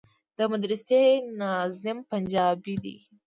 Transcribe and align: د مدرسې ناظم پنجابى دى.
د 0.37 0.39
مدرسې 0.51 1.03
ناظم 1.39 1.97
پنجابى 2.09 2.75
دى. 2.83 2.95